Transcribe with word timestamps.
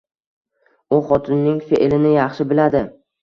U 0.95 0.99
xotinining 1.09 1.61
fe`lini 1.67 2.15
yaxshi 2.17 2.49
biladi 2.55 2.85